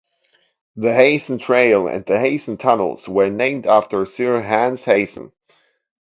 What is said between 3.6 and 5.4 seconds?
after Sir Hans Heysen.